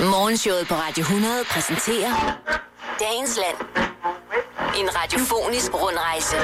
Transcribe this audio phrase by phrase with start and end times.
[0.00, 2.38] Morgenshowet på Radio 100 præsenterer
[3.00, 3.86] Dagens Land.
[4.80, 6.36] En radiofonisk rundrejse.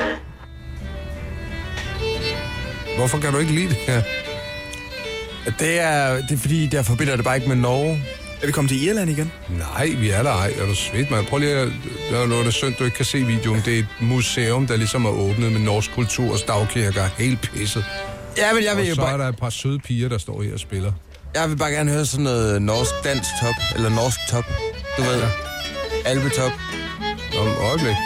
[2.96, 4.02] Hvorfor kan du ikke lide det her?
[5.58, 8.04] Det er, det er fordi, der forbinder det bare ikke med Norge.
[8.42, 9.32] Er vi kommet til Irland igen?
[9.48, 10.52] Nej, vi er der ej.
[10.60, 11.26] Er du svedt, mand?
[11.26, 11.68] Prøv lige at...
[12.10, 13.62] Der er noget, der er synd, du ikke kan se videoen.
[13.64, 17.04] Det er et museum, der ligesom er åbnet med norsk kultur og stavkirker.
[17.18, 17.84] Helt pisset.
[18.36, 20.18] Ja, men jeg vil Og jo så er bare, der et par søde piger, der
[20.18, 20.92] står her og spiller.
[21.40, 24.44] Jeg vil bare gerne høre sådan noget norsk dansk top, eller norsk top.
[24.98, 25.22] Du ved,
[26.04, 26.52] albetop.
[27.40, 27.96] Om et øjeblik.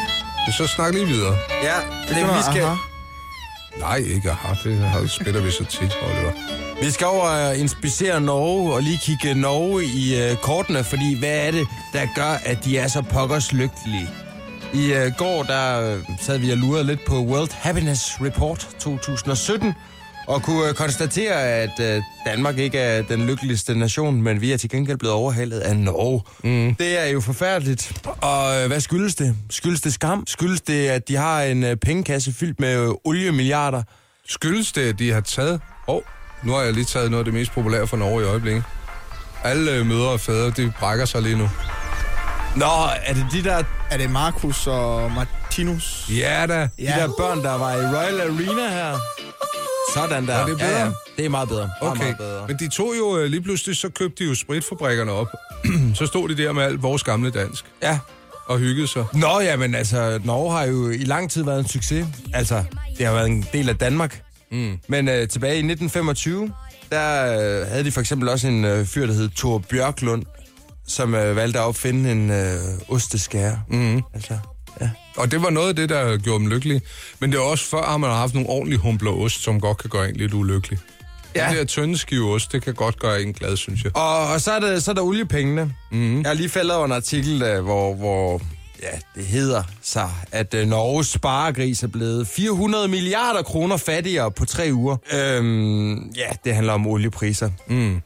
[0.56, 1.36] Så snak lige videre.
[1.62, 1.74] Ja,
[2.14, 2.76] det, var vi skal, aha.
[3.78, 4.54] Nej, ikke aha.
[4.64, 6.32] Det har- spiller vi så tit, Oliver.
[6.82, 11.28] vi skal over og inspicere Norge og lige kigge Norge i uh, kortene, fordi hvad
[11.46, 14.08] er det, der gør, at de er så pokkers lykkelige?
[14.74, 19.74] I uh, går, der uh, sad vi og lurede lidt på World Happiness Report 2017,
[20.30, 24.56] og kunne uh, konstatere, at uh, Danmark ikke er den lykkeligste nation, men vi er
[24.56, 26.22] til gengæld blevet overhalet af Norge.
[26.44, 26.74] Mm.
[26.74, 28.06] Det er jo forfærdeligt.
[28.06, 29.36] Og uh, hvad skyldes det?
[29.50, 30.24] Skyldes det skam?
[30.26, 33.82] Skyldes det, at de har en pengekasse fyldt med oliemilliarder?
[34.28, 35.60] Skyldes det, at de har taget...
[35.88, 36.02] Åh, oh,
[36.42, 38.62] nu har jeg lige taget noget af det mest populære for Norge i øjeblikket.
[39.44, 41.48] Alle øh, mødre og fædre, de brækker sig lige nu.
[42.56, 42.66] Nå,
[43.06, 46.06] er det de der, Er det Markus og Martinus?
[46.10, 46.54] Ja da.
[46.62, 46.94] de Ja.
[46.98, 48.96] der børn, der var i Royal Arena her?
[49.94, 50.34] Sådan der.
[50.34, 50.70] Er det bedre?
[50.70, 50.90] Ja, ja.
[51.16, 51.70] Det er meget bedre.
[51.82, 52.46] Meget, Okay, meget bedre.
[52.48, 55.26] men de tog jo øh, lige pludselig, så købte de jo spritfabrikkerne op.
[55.94, 57.98] så stod de der med alt vores gamle dansk Ja.
[58.46, 59.04] og hyggede sig.
[59.12, 62.06] Nå, ja, men altså, Norge har jo i lang tid været en succes.
[62.34, 62.64] Altså,
[62.98, 64.22] det har været en del af Danmark.
[64.52, 64.78] Mm.
[64.88, 66.52] Men øh, tilbage i 1925,
[66.90, 67.24] der
[67.62, 70.22] øh, havde de for eksempel også en øh, fyr, der hed Thor Bjørklund,
[70.88, 72.56] som øh, valgte at opfinde en øh,
[72.88, 73.60] osteskære.
[73.68, 74.02] Mm.
[74.14, 74.38] Altså,
[74.80, 74.90] ja.
[75.16, 76.80] Og det var noget af det, der gjorde dem lykkelige.
[77.18, 79.78] Men det er også før, at man har haft nogle ordentlige humbler ost, som godt
[79.78, 80.78] kan gøre en lidt ulykkelig.
[81.34, 81.48] Ja.
[81.48, 83.96] Det der tynde skive ost, det kan godt gøre en glad, synes jeg.
[83.96, 85.74] Og, og så, er der, så er der oliepengene.
[85.90, 86.20] Mm.
[86.20, 88.42] Jeg har lige faldet over en artikel, hvor, hvor
[88.82, 94.44] ja, det hedder sig, at øh, Norges sparegris er blevet 400 milliarder kroner fattigere på
[94.44, 94.96] tre uger.
[95.12, 97.50] Øhm, ja, det handler om oliepriser.
[97.68, 98.00] Mm.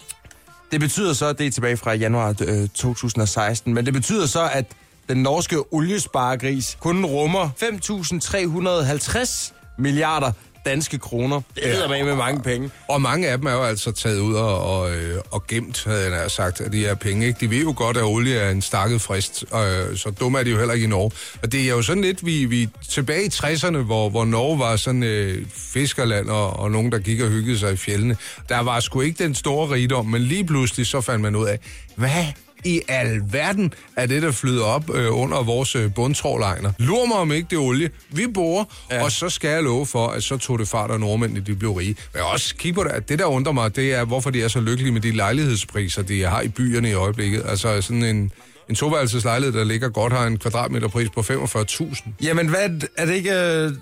[0.72, 4.48] Det betyder så, at det er tilbage fra januar øh, 2016, men det betyder så,
[4.52, 4.64] at
[5.08, 10.32] den norske oliesparegris kun rummer 5.350 milliarder
[10.64, 11.40] danske kroner.
[11.54, 12.70] Det hedder med med mange penge.
[12.88, 16.16] Og mange af dem er jo altså taget ud og, og, øh, og gemt, havde
[16.16, 17.26] jeg sagt, af de her penge.
[17.26, 17.40] Ikke?
[17.40, 20.50] De ved jo godt, at olie er en stakket frist, øh, så dumme er de
[20.50, 21.10] jo heller ikke i Norge.
[21.42, 24.76] Og det er jo sådan lidt, vi, vi tilbage i 60'erne, hvor, hvor Norge var
[24.76, 28.16] sådan øh, fiskerland, og, og nogen, der gik og hyggede sig i fjellene.
[28.48, 31.58] Der var sgu ikke den store rigdom, men lige pludselig så fandt man ud af,
[31.96, 32.24] hvad
[32.64, 36.72] i alverden er det, der flyder op øh, under vores øh, bundtrålejner.
[36.78, 37.90] Lur mig om ikke det er olie.
[38.10, 39.04] Vi borer, ja.
[39.04, 41.70] og så skal jeg love for, at så tog det fart, og nordmændene de blev
[41.72, 41.96] rige.
[42.12, 44.42] Men jeg også kigge på det, at det, der undrer mig, det er, hvorfor de
[44.42, 47.42] er så lykkelige med de lejlighedspriser, de har i byerne i øjeblikket.
[47.48, 48.32] Altså sådan en,
[48.68, 52.08] en toværelseslejlighed, der ligger godt, har en kvadratmeterpris på 45.000.
[52.22, 53.72] Jamen, hvad, er det ikke øh,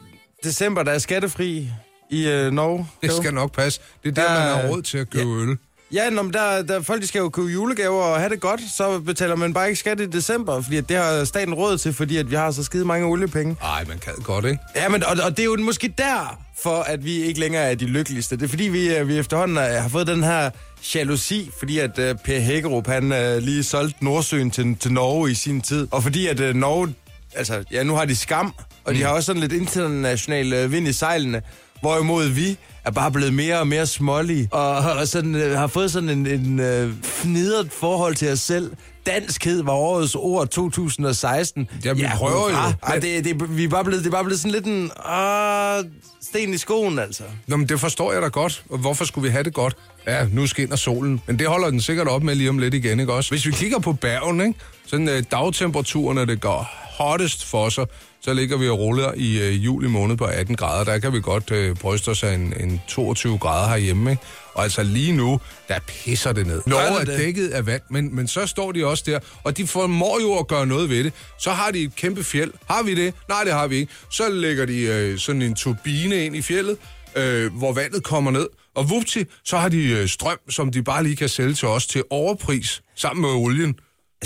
[0.45, 1.69] december, der er skattefri
[2.11, 2.89] i øh, Norge?
[3.03, 3.81] Det skal nok passe.
[4.05, 5.37] Det er der, Der- man har råd til at købe ja.
[5.43, 5.57] øl.
[5.93, 8.61] Ja, nå, men der, der, folk de skal jo købe julegaver og have det godt,
[8.77, 11.93] så betaler man bare ikke skat i december, fordi at det har staten råd til,
[11.93, 13.57] fordi at vi har så skide mange oliepenge.
[13.63, 14.59] Ej, man kan godt, ikke?
[14.77, 17.75] Ja, men, og, og det er jo måske der, for at vi ikke længere er
[17.75, 18.37] de lykkeligste.
[18.37, 20.51] Det er fordi, vi, øh, vi efterhånden øh, har fået den her
[20.95, 25.35] jalousi, fordi at uh, Per Hækkerup, han uh, lige solgte Nordsøen til, til Norge i
[25.35, 25.89] sin tid.
[25.91, 26.95] Og fordi at uh, Norge,
[27.35, 28.55] altså ja, nu har de skam,
[28.85, 29.05] og de Mm.
[29.05, 31.43] har også sådan lidt international uh, vind i sejlene,
[31.81, 35.91] hvorimod vi er bare blevet mere og mere smålige, og, og sådan, uh, har fået
[35.91, 38.73] sådan en, en uh, fnidret forhold til os selv.
[39.07, 41.69] Danskhed var årets ord 2016.
[41.85, 42.57] Ja, vi prøver jo.
[42.83, 45.85] Ej, det, det, vi er bare blevet, det er bare blevet sådan lidt en ah,
[46.23, 47.23] sten i skoen, altså.
[47.47, 48.65] Nå, men det forstår jeg da godt.
[48.71, 49.77] Og hvorfor skulle vi have det godt?
[50.07, 51.21] Ja, nu skinner solen.
[51.27, 53.31] Men det holder den sikkert op med lige om lidt igen, ikke også?
[53.31, 54.55] Hvis vi kigger på bergen, ikke?
[54.87, 57.87] Sådan øh, dagtemperaturen, det går hottest for sig,
[58.25, 60.85] så ligger vi og ruller i øh, juli måned på 18 grader.
[60.85, 64.23] Der kan vi godt øh, bryste os af en, en 22 grader herhjemme, ikke?
[64.55, 66.63] Og altså lige nu, der pisser det ned.
[66.67, 67.19] Norge er det?
[67.19, 70.47] dækket af vand, men, men så står de også der, og de formår jo at
[70.49, 71.13] gøre noget ved det.
[71.39, 72.53] Så har de et kæmpe fjeld.
[72.71, 73.15] Har vi det?
[73.29, 73.93] Nej, det har vi ikke.
[74.11, 76.77] Så lægger de øh, sådan en turbine ind i fjellet,
[77.17, 78.49] øh, hvor vandet kommer ned.
[78.75, 81.87] Og vupti, så har de øh, strøm, som de bare lige kan sælge til os
[81.87, 83.75] til overpris, sammen med olien.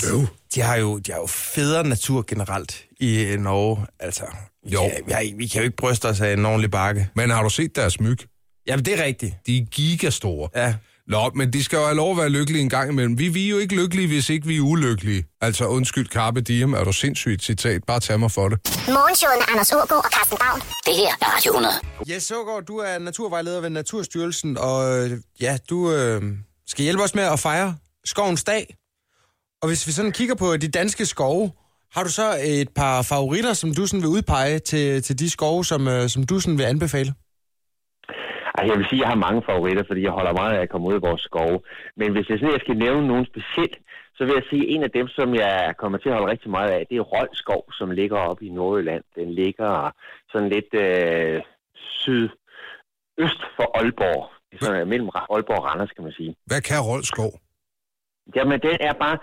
[0.05, 0.27] Øv.
[0.55, 4.25] De har jo, de har jo federe natur generelt i øh, Norge, altså.
[4.65, 4.81] Vi Jo.
[4.81, 7.09] Kan, vi, har, vi kan jo ikke bryste os af en ordentlig bakke.
[7.15, 8.19] Men har du set deres myg?
[8.67, 9.35] Jamen, det er rigtigt.
[9.47, 10.49] De er gigastore.
[10.57, 10.75] Ja.
[11.09, 13.19] Nå, men de skal jo have lov at være lykkelige en gang imellem.
[13.19, 15.25] Vi, vi er jo ikke lykkelige, hvis ikke vi er ulykkelige.
[15.41, 17.85] Altså, undskyld, Carpe Diem, er du sindssygt citat.
[17.85, 18.59] Bare tag mig for det.
[18.89, 20.61] Morgenshowet med Anders Ågaard og Carsten Baum.
[20.61, 21.75] Det her er Radio 100.
[22.09, 26.23] Jes Søgaard, du er naturvejleder ved Naturstyrelsen, og øh, ja, du øh,
[26.67, 28.77] skal hjælpe os med at fejre skovens dag.
[29.67, 31.45] Og hvis vi sådan kigger på de danske skove,
[31.95, 32.29] har du så
[32.61, 36.23] et par favoritter, som du sådan vil udpege til, til de skove, som, øh, som
[36.31, 37.11] du sådan vil anbefale?
[38.57, 40.71] Altså, jeg vil sige, at jeg har mange favoritter, fordi jeg holder meget af at
[40.73, 41.59] komme ud i vores skove.
[42.01, 43.77] Men hvis jeg, sådan, jeg skal nævne nogen specielt,
[44.17, 46.51] så vil jeg sige, at en af dem, som jeg kommer til at holde rigtig
[46.57, 49.05] meget af, det er Rolskov, som ligger oppe i Nordjylland.
[49.21, 49.73] Den ligger
[50.33, 51.37] sådan lidt øh,
[52.01, 52.29] syd
[53.25, 54.23] øst for Aalborg.
[54.61, 56.31] Sådan, mellem Aalborg og Randers, kan man sige.
[56.51, 57.33] Hvad kan Rolskov?
[58.37, 59.19] Jamen, den er bare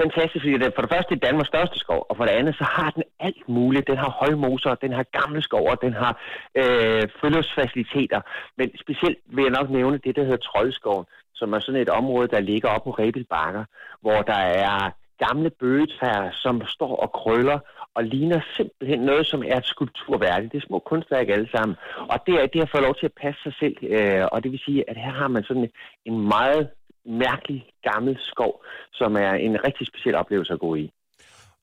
[0.00, 2.64] fantastisk, fordi den for det første er Danmarks største skov, og for det andet, så
[2.64, 3.86] har den alt muligt.
[3.86, 6.12] Den har højmoser, den har gamle skover, den har
[6.54, 8.20] øh, friluftsfaciliteter.
[8.58, 12.28] Men specielt vil jeg nok nævne det, der hedder Troldskoven, som er sådan et område,
[12.28, 13.64] der ligger op på Rebel Bakker,
[14.00, 14.90] hvor der er
[15.26, 17.58] gamle bøgetræer, som står og krøller
[17.94, 20.52] og ligner simpelthen noget, som er et skulpturværdigt.
[20.52, 21.76] Det er små kunstværk alle sammen.
[22.12, 23.76] Og det er det at få lov til at passe sig selv.
[23.82, 25.70] Øh, og det vil sige, at her har man sådan
[26.04, 26.70] en meget
[27.06, 27.60] mærkelig
[27.90, 30.92] gammel skov, som er en rigtig speciel oplevelse at gå i.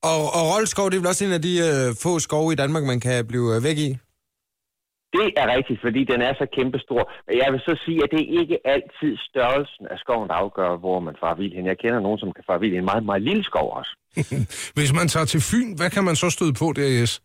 [0.02, 2.84] Og, og Roldskov, det er vel også en af de øh, få skove i Danmark,
[2.84, 3.90] man kan blive øh, væk i?
[5.18, 7.02] Det er rigtigt, fordi den er så kæmpestor.
[7.26, 10.76] Men jeg vil så sige, at det er ikke altid størrelsen af skoven, der afgør,
[10.76, 11.66] hvor man farer vild hen.
[11.66, 13.92] Jeg kender nogen, som kan fare vild i en meget, meget lille skov også.
[14.78, 17.22] Hvis man tager til Fyn, hvad kan man så støde på der, Jes?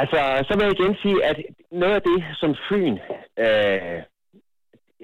[0.00, 1.36] Altså, så vil jeg igen sige, at
[1.82, 2.94] noget af det, som Fyn
[3.44, 3.98] øh,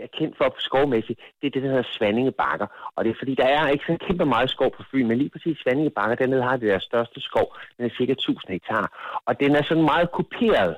[0.02, 2.66] er kendt for skovmæssigt, det er det, der hedder Svanninge Bakker.
[2.96, 5.30] Og det er fordi, der er ikke så kæmpe meget skov på Fyn, men lige
[5.30, 7.56] præcis Svanninge Bakker, dernede har det der største skov.
[7.76, 8.86] Den er cirka 1000 hektar.
[9.26, 10.76] Og den er sådan meget kuperet.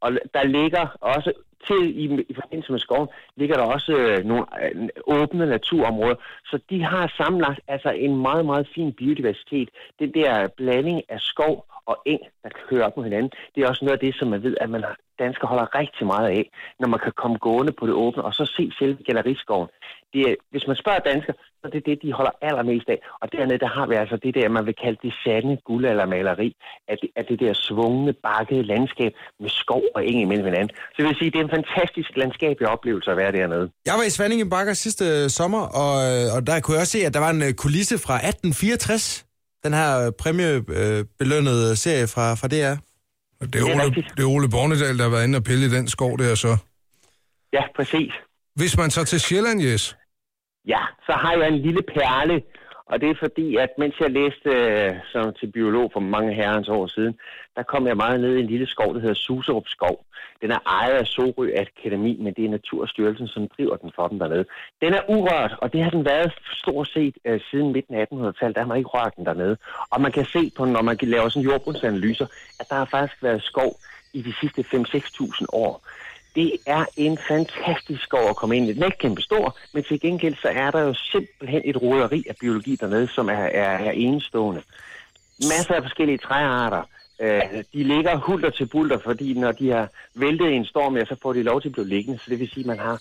[0.00, 1.32] Og der ligger også
[1.66, 6.14] til i, i forbindelse med skoven, ligger der også øh, nogle øh, åbne naturområder.
[6.44, 9.68] Så de har sammenlagt altså en meget, meget fin biodiversitet.
[9.98, 13.84] Den der blanding af skov og eng, der kører op mod hinanden, det er også
[13.84, 14.84] noget af det, som man ved, at man
[15.18, 16.50] dansker holder rigtig meget af,
[16.80, 19.68] når man kan komme gående på det åbne, og så se selve galleriskoven.
[20.12, 22.98] Det er, hvis man spørger dansker, så det er det det, de holder allermest af.
[23.20, 26.56] Og dernede, der har vi altså det der, man vil kalde det sande guldaldermaleri,
[26.88, 30.70] af det, at det der svungne, bakkede landskab med skov og eng imellem hinanden.
[30.70, 33.70] Så det vil sige, det er en fantastisk landskabelig oplevelse at være dernede.
[33.86, 35.92] Jeg var i Svandinge Bakker sidste sommer, og,
[36.34, 39.24] og der kunne jeg også se, at der var en øh, kulisse fra 1864.
[39.64, 42.74] Den her præmiebelønnede serie fra, fra DR.
[43.52, 45.88] Det er, Ole, det er Ole Bornedal, der har været inde og pille i den
[45.88, 46.56] skov der så.
[47.52, 48.12] Ja, præcis.
[48.54, 49.96] Hvis man så til Sjælland, Jes?
[50.66, 52.42] Ja, så har jeg en lille perle,
[52.90, 56.68] og det er fordi, at mens jeg læste øh, som til biolog for mange herrens
[56.68, 57.14] år siden,
[57.56, 60.04] der kom jeg meget ned i en lille skov, der hedder Suserup Skov.
[60.42, 64.18] Den er ejet af Sorø Akademi, men det er Naturstyrelsen, som driver den for dem
[64.18, 64.44] dernede.
[64.80, 68.54] Den er urørt, og det har den været stort set uh, siden midten af 1800-tallet.
[68.56, 69.56] Der har man ikke rørt den dernede.
[69.90, 72.26] Og man kan se på, når man laver sådan jordbundsanalyser,
[72.60, 73.70] at der har faktisk været skov
[74.12, 75.82] i de sidste 5-6.000 år.
[76.38, 78.72] Det er en fantastisk skov at komme ind i.
[78.72, 82.24] Den er ikke kæmpe stor, men til gengæld så er der jo simpelthen et roderi
[82.28, 83.32] af biologi dernede, som er,
[83.62, 84.62] er, er enestående.
[85.42, 86.82] Masser af forskellige træarter.
[87.20, 87.42] Øh,
[87.74, 91.16] de ligger hulter til bulter, fordi når de har væltet i en storm, ja, så
[91.22, 92.18] får de lov til at blive liggende.
[92.18, 93.00] Så det vil sige, at man har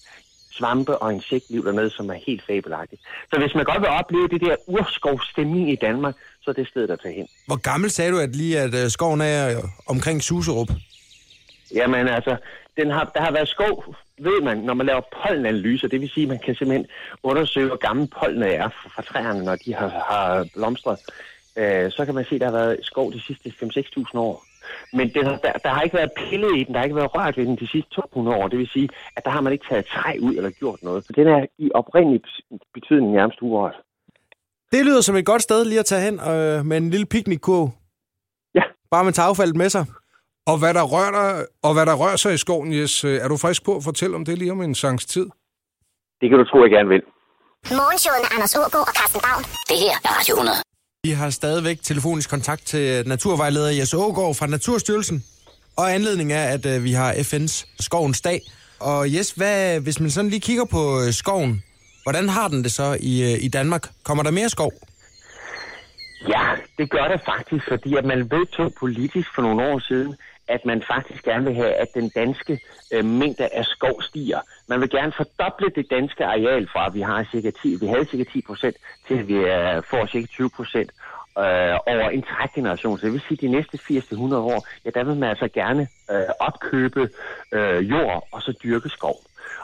[0.52, 3.02] svampe og insektliv dernede, som er helt fabelagtigt.
[3.34, 6.90] Så hvis man godt vil opleve det der urskovstemning i Danmark, så er det stedet
[6.92, 7.28] at tage hen.
[7.48, 10.70] Hvor gammel sagde du, at lige at øh, skoven er øh, omkring Suserup?
[11.76, 12.38] Jamen altså,
[12.78, 15.88] den har, der har været skov, ved man, når man laver pollenanalyser.
[15.88, 16.88] Det vil sige, at man kan simpelthen
[17.24, 21.00] undersøge, hvor gammel pollenet er fra, træerne, når de har, har blomstret.
[21.58, 24.44] Øh, så kan man se, at der har været skov de sidste 5-6.000 år.
[24.94, 27.16] Men den har, der, der har ikke været pillet i den, der har ikke været
[27.16, 28.48] rørt ved den de sidste 200 år.
[28.48, 31.06] Det vil sige, at der har man ikke taget træ ud eller gjort noget.
[31.06, 32.22] Så den er i oprindelig
[32.74, 33.76] betydning nærmest urørt.
[34.72, 37.70] Det lyder som et godt sted lige at tage hen øh, med en lille piknikkurv.
[38.56, 38.64] Ja.
[38.92, 39.86] Bare med tagefeltet med sig.
[40.52, 43.28] Og hvad der rører, dig, og hvad der rører sig i skoven, Jes, øh, er
[43.28, 45.26] du frisk på at fortælle om det lige om en sangs tid?
[46.22, 47.02] Det kan du tro, jeg gerne vil.
[47.82, 49.44] Morgenshowet med Anders Ågaard og Carsten Baum.
[49.70, 50.58] Det her er Radio 100.
[51.04, 55.24] Vi har stadigvæk telefonisk kontakt til naturvejleder Jes Ågaard fra Naturstyrelsen.
[55.78, 58.40] Og anledning er, at øh, vi har FN's Skovens Dag.
[58.80, 61.64] Og Jes, hvad, hvis man sådan lige kigger på øh, skoven,
[62.04, 63.84] hvordan har den det så i, øh, i Danmark?
[64.04, 64.72] Kommer der mere skov?
[66.34, 66.46] Ja,
[66.78, 70.16] det gør det faktisk, fordi at man vedtog politisk for nogle år siden,
[70.48, 72.60] at man faktisk gerne vil have, at den danske
[72.94, 74.40] øh, mængde af skov stiger.
[74.68, 78.06] Man vil gerne fordoble det danske areal fra, at vi har cirka 10, vi havde
[78.06, 78.76] cirka 10 procent,
[79.08, 80.92] til at vi øh, får cirka 20 procent
[81.38, 82.98] øh, over en trækgeneration.
[82.98, 85.88] Så det vil sige, at de næste 80-100 år, ja, der vil man altså gerne
[86.12, 87.10] øh, opkøbe
[87.52, 89.16] øh, jord og så dyrke skov.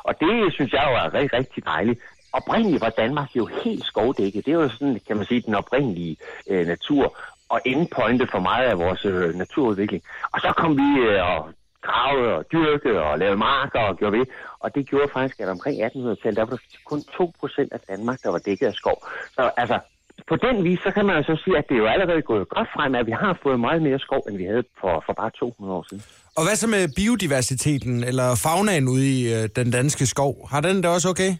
[0.03, 1.99] Og det synes jeg jo er rigtig, rigtig dejligt.
[2.33, 4.45] Oprindeligt var Danmark jo helt skovdækket.
[4.45, 6.17] Det er jo sådan, kan man sige, den oprindelige
[6.49, 7.17] øh, natur
[7.53, 10.03] og endpointe for meget af vores øh, naturudvikling.
[10.33, 11.39] Og så kom vi øh, og
[11.87, 14.25] gravede og dyrke og lavede marker og gjorde ved.
[14.59, 18.29] Og det gjorde faktisk, at omkring 1800-tallet, der var der kun 2% af Danmark, der
[18.29, 18.97] var dækket af skov.
[19.35, 19.79] Så altså,
[20.27, 22.49] på den vis, så kan man jo så sige, at det er jo allerede gået
[22.49, 25.31] godt frem, at vi har fået meget mere skov, end vi havde for, for bare
[25.39, 26.03] 200 år siden.
[26.37, 30.47] Og hvad så med biodiversiteten, eller faunaen ude i øh, den danske skov?
[30.51, 31.31] Har den det også okay?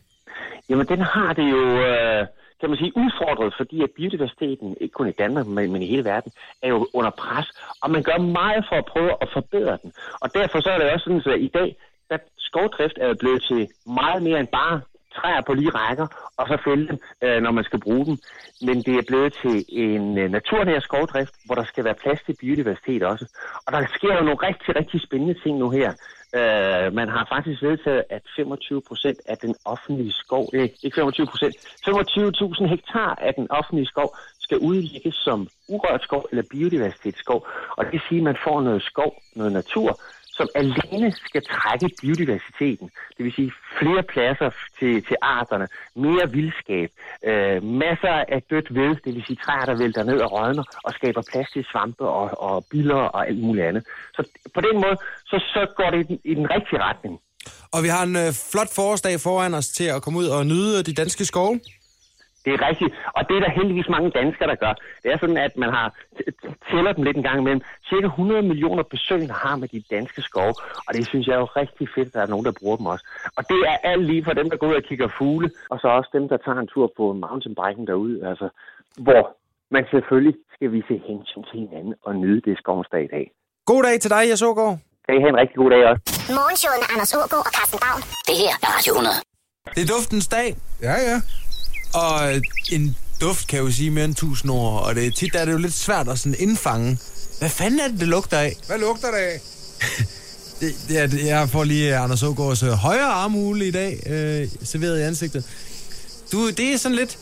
[0.70, 2.28] Jamen, den har det jo, øh,
[2.60, 6.06] kan man sige, udfordret, fordi at biodiversiteten, ikke kun i Danmark, men, men i hele
[6.06, 6.32] verden,
[6.62, 7.48] er jo under pres,
[7.82, 9.94] og man gør meget for at prøve at forbedre den.
[10.22, 11.76] Og derfor så er det også sådan, at i dag,
[12.10, 14.82] at skovdrift er blevet til meget mere end bare
[15.16, 16.08] træer på lige rækker,
[16.38, 18.18] og så fælde dem, øh, når man skal bruge dem.
[18.68, 22.36] Men det er blevet til en øh, naturnær skovdrift, hvor der skal være plads til
[22.42, 23.26] biodiversitet også.
[23.66, 25.92] Og der sker jo nogle rigtig, rigtig spændende ting nu her.
[26.40, 31.28] Øh, man har faktisk vedtaget, at 25 procent af den offentlige skov, øh, ikke 25
[31.28, 37.48] procent, 25.000 hektar af den offentlige skov skal udlægges som urørt skov eller biodiversitetsskov.
[37.78, 40.00] Og det vil sige, at man får noget skov, noget natur,
[40.38, 42.88] som alene skal trække biodiversiteten.
[43.16, 44.50] Det vil sige flere pladser
[44.80, 46.90] til, til arterne, mere vildskab,
[47.30, 50.92] øh, masser af dødt ved, det vil sige træer, der vælter ned og rådner og
[50.94, 53.84] skaber plads til svampe og, og biller og alt muligt andet.
[54.16, 54.22] Så
[54.56, 57.20] på den måde, så, så går det i den, i den rigtige retning.
[57.72, 60.84] Og vi har en øh, flot forårsdag foran os til at komme ud og nyde
[60.84, 61.60] de danske skove.
[62.46, 64.74] Det er rigtigt, og det er der heldigvis mange danskere, der gør.
[65.04, 65.88] Det er sådan, at man har
[66.72, 67.62] tæller dem lidt en gang imellem.
[67.90, 70.54] Cirka 100 millioner besøgende har med de danske skove,
[70.88, 72.86] og det synes jeg er jo rigtig fedt, at der er nogen, der bruger dem
[72.86, 73.06] også.
[73.38, 75.88] Og det er alt lige for dem, der går ud og kigger fugle, og så
[75.88, 78.48] også dem, der tager en tur på mountainbiken derude, altså,
[78.98, 79.24] hvor
[79.76, 83.26] man selvfølgelig skal vise hensyn til hinanden og nyde det skovens dag i dag.
[83.66, 84.78] God dag til dig, Jesågaard.
[85.06, 86.02] Kan I have en rigtig god dag også.
[86.40, 88.02] Morgenshowet med Anders Ågaard og Carsten Baum.
[88.30, 89.16] Det her er Radio 100.
[89.76, 90.48] Det er duftens dag,
[90.88, 91.18] Ja, ja.
[91.94, 95.52] Og en duft kan jo sige mere end tusind ord, og det, tit er det
[95.52, 96.98] jo lidt svært at sådan indfange.
[97.40, 98.56] Hvad fanden er det, det lugter af?
[98.68, 99.40] Hvad lugter det af?
[100.60, 104.48] Det, det er, det- jeg får lige Anders Ågaards øh, højre armhule i dag øh,
[104.64, 105.44] serveret i ansigtet.
[106.32, 107.18] Du, det er sådan lidt...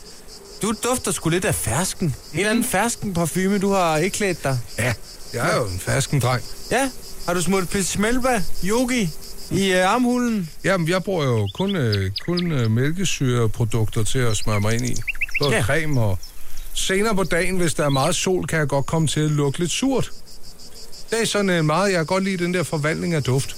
[0.62, 2.06] Du dufter sgu lidt af fersken.
[2.32, 4.58] En eller anden fersken parfume, du har ikke klædt dig.
[4.78, 4.94] Ja,
[5.34, 6.42] jeg er jo en fasken dreng.
[6.70, 6.90] Ja,
[7.26, 9.10] har du smurt Pitsmelba Yogi
[9.54, 10.50] i øh, armhulen?
[10.64, 14.94] Jamen, jeg bruger jo kun, øh, kun øh, mælkesyreprodukter til at smøre mig ind i.
[15.40, 15.62] Både Ja.
[15.62, 16.18] creme og...
[16.74, 19.60] Senere på dagen, hvis der er meget sol, kan jeg godt komme til at lugte
[19.60, 20.10] lidt surt.
[21.10, 23.56] Det er sådan øh, meget, jeg kan godt lide den der forvandling af duft.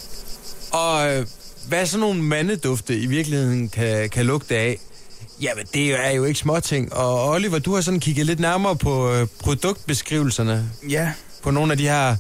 [0.73, 1.27] Og øh,
[1.69, 4.79] hvad sådan nogle mandedufte i virkeligheden kan, kan lugte af?
[5.41, 6.93] Jamen, det er jo ikke småting.
[6.93, 11.79] Og Oliver, du har sådan kigget lidt nærmere på øh, produktbeskrivelserne Ja, på nogle af
[11.79, 12.17] de her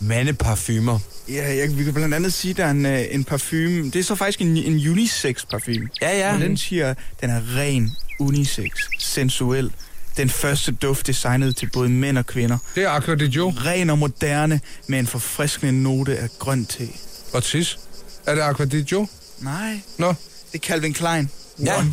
[0.00, 0.98] mandeparfumer.
[1.28, 3.84] ja jeg, vi kan blandt andet sige, at der er en, øh, en parfume.
[3.90, 5.88] Det er så faktisk en, en unisex parfume.
[6.02, 6.34] Ja, ja.
[6.34, 9.72] Og den siger, den er ren, unisex, sensuel.
[10.16, 12.58] Den første duft designet til både mænd og kvinder.
[12.74, 16.88] Det er Aqua di Gio Ren og moderne med en forfriskende note af grøn te.
[17.32, 17.78] og tis.
[18.26, 19.06] Er det Aqua di Gio?
[19.40, 20.14] Nej, Nå, det
[20.54, 21.30] er Calvin Klein.
[21.64, 21.78] Ja.
[21.78, 21.92] One.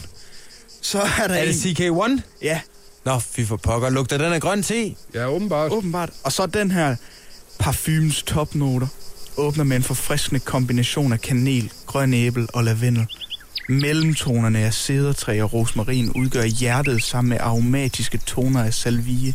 [0.82, 1.54] Så er der Er en...
[1.54, 2.22] det CK1?
[2.42, 2.60] Ja,
[3.06, 3.90] Nå, fy for pokker.
[3.90, 4.96] Lugter den af grøn te?
[5.14, 5.72] ja, åbenbart.
[5.72, 6.10] åbenbart.
[6.24, 6.96] Og så den her
[7.60, 8.88] parfumes topnoter.
[9.38, 13.08] Åbner med en forfriskende kombination af kanel, grøn æble og lavendel.
[13.70, 19.34] Mellemtonerne af cedertræ og rosmarin udgør hjertet sammen med aromatiske toner af salvie.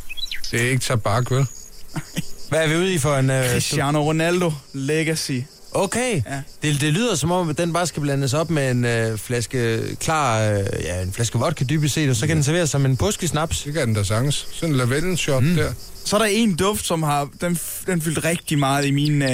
[0.51, 1.47] Det er ikke tabak, vel?
[2.49, 3.31] Hvad er vi ude i for en...
[3.31, 5.41] Øh, Cristiano Ronaldo Legacy.
[5.73, 6.23] Okay.
[6.27, 6.43] Ja.
[6.63, 9.81] Det, det lyder som om, at den bare skal blandes op med en øh, flaske
[10.01, 12.97] klar, øh, ja, en flaske vodka dybest set, og så kan den serveres som en
[12.97, 13.63] påskesnaps.
[13.63, 14.49] Det kan den da sanges.
[14.53, 15.55] Sådan en lavendelshot mm.
[15.55, 15.73] der.
[16.05, 19.29] Så er der en duft, som har den, den fyldt rigtig meget i min, øh,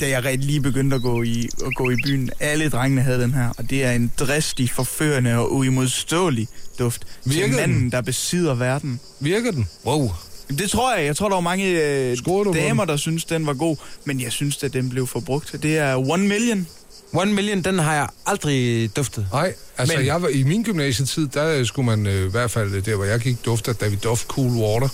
[0.00, 2.30] da jeg rigtig lige begyndte at gå, i, at gå i byen.
[2.40, 6.48] Alle drengene havde den her, og det er en dristig, forførende og uimodståelig
[6.78, 7.70] duft Virkede til den?
[7.72, 9.00] manden, der besidder verden.
[9.20, 9.68] Virker den?
[9.86, 10.10] Wow.
[10.48, 11.06] Jamen, Det tror jeg.
[11.06, 12.16] Jeg tror, der var mange øh,
[12.54, 15.56] damer, der synes den var god, men jeg synes, at den blev forbrugt.
[15.62, 16.66] Det er One Million.
[17.12, 19.26] One Million, den har jeg aldrig duftet.
[19.32, 22.50] Nej, altså Men- jeg var, i min gymnasietid, der øh, skulle man øh, i hvert
[22.50, 24.88] fald øh, der, hvor jeg gik, dufte af David Duff Cool Water.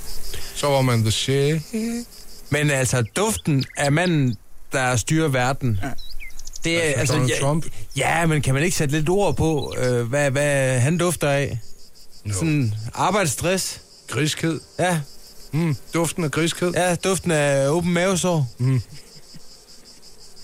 [0.54, 1.62] Så var man the shit.
[2.50, 4.36] Men altså, duften af manden,
[4.72, 5.88] der styrer verden, ja.
[6.64, 7.14] det er Altså altså...
[7.14, 7.66] Donald ja, Trump?
[7.96, 11.58] Ja, men kan man ikke sætte lidt ord på, øh, hvad, hvad han dufter af?
[12.24, 12.34] No.
[12.34, 13.80] Sådan arbejdsstress.
[14.08, 14.60] Griskhed.
[14.78, 15.00] Ja,
[15.52, 16.72] Mm, duften af griskhed.
[16.74, 18.48] ja, duften af åben mavesår.
[18.58, 18.82] Mm.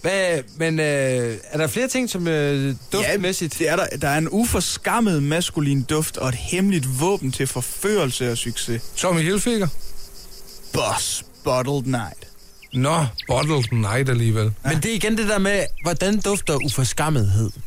[0.02, 3.58] Hvad, men øh, er der flere ting, som øh, duftmæssigt?
[3.58, 3.86] det er der.
[4.02, 8.82] Der er en uforskammet maskulin duft og et hemmeligt våben til forførelse og succes.
[8.96, 9.68] Tommy Hilfiger.
[10.72, 12.26] Boss Bottled Night.
[12.72, 14.52] Nå, Bottled Night alligevel.
[14.64, 17.50] Men det er igen det der med, hvordan dufter uforskammethed?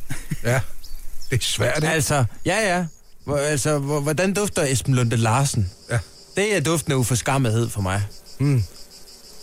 [0.44, 0.60] Ja,
[1.30, 1.88] det er svært, ikke?
[1.88, 2.86] Altså, ja, ja.
[3.24, 5.70] Hvor, altså, hvor- hvordan dufter Esben Lunde Larsen?
[5.90, 5.98] Ja.
[6.36, 8.02] Det er duften af uforskammethed for mig.
[8.38, 8.62] Mm.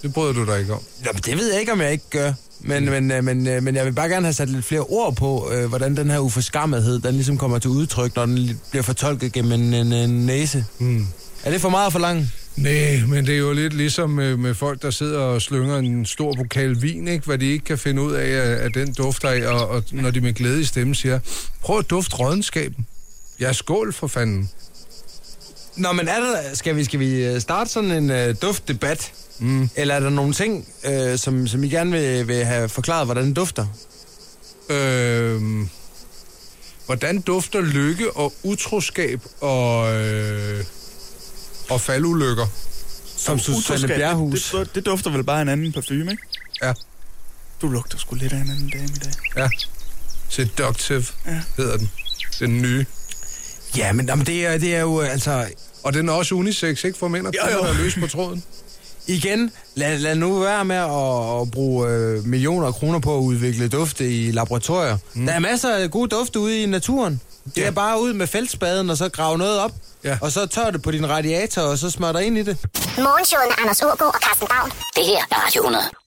[0.02, 0.82] Det bryder du dig ikke om.
[1.06, 2.34] Nå, men det ved jeg ikke, om jeg ikke gør.
[2.60, 5.16] Men, men, øh, men, øh, men jeg vil bare gerne have sat lidt flere ord
[5.16, 8.84] på, øh, hvordan den her uforskammethed, den ligesom kommer til udtryk, når den li- bliver
[8.84, 10.66] fortolket gennem en, en, en næse.
[10.80, 11.08] Mm.
[11.44, 12.28] Er det for meget for langt?
[12.56, 16.06] Nej, men det er jo lidt ligesom med, med folk, der sidder og slynger en
[16.06, 17.26] stor pokal vin, ikke?
[17.26, 20.12] hvad de ikke kan finde ud af, at, at den dufter af, og, og når
[20.12, 21.20] de med glæde i stemme siger,
[21.62, 22.86] prøv at dufte rådenskaben.
[23.40, 24.50] Ja, skål for fanden.
[25.78, 29.12] Nå, men er der, skal, vi, skal vi øh, starte sådan en øh, duftdebat?
[29.40, 29.70] Mm.
[29.76, 33.24] Eller er der nogle ting, øh, som, som I gerne vil, vil have forklaret, hvordan
[33.24, 33.66] den dufter?
[34.70, 35.70] Øhm,
[36.86, 40.64] hvordan dufter lykke og utroskab og, øh,
[41.70, 42.46] og faldulykker?
[43.18, 44.52] Som Susanne Bjerghus.
[44.52, 46.24] Det, det, det dufter vel bare en anden parfume, ikke?
[46.64, 46.74] Ja,
[47.62, 49.14] Du lugter sgu lidt af en anden dame i dag.
[49.38, 49.50] ja.
[50.30, 51.42] Seductive Ja.
[51.58, 51.90] hedder den.
[52.40, 52.86] Den nye.
[53.78, 55.48] Ja, men jamen, det, er, det er jo altså...
[55.88, 56.98] Og den er også unisex, ikke?
[56.98, 58.44] For mænd og kvinder, der er løs på tråden.
[59.08, 63.22] Igen, lad, lad nu være med at, at bruge øh, millioner af kroner på at
[63.22, 64.98] udvikle dufte i laboratorier.
[65.14, 65.26] Mm.
[65.26, 67.22] Der er masser af gode dufte ude i naturen.
[67.46, 67.68] Det Ja.
[67.68, 69.72] er bare ud med feltspaden, og så grave noget op.
[70.04, 70.18] Ja.
[70.22, 72.58] Og så tør det på din radiator, og så smør dig ind i det.
[72.98, 74.72] Morgenshowet med Anders Ågaard og Carsten Baum.
[74.96, 75.84] Det her er Radio 100.